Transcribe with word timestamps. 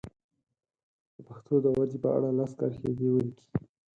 د 1.15 1.17
پښتو 1.27 1.55
د 1.63 1.65
ودې 1.77 1.97
په 2.03 2.09
اړه 2.17 2.29
لس 2.39 2.51
کرښې 2.59 2.91
دې 2.97 3.07
ولیکي. 3.11 3.45